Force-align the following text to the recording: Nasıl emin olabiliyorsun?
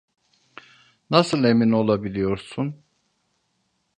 Nasıl 1.09 1.43
emin 1.43 1.71
olabiliyorsun? 1.73 2.83